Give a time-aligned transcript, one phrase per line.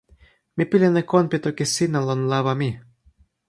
[0.55, 2.69] mi pilin e kon pi toki sina lon lawa mi.